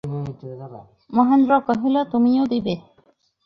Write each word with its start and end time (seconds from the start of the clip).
মহেন্দ্র 1.13 1.51
কহিল, 1.67 1.95
তুমিও 2.11 2.43
দিবে? 2.45 2.75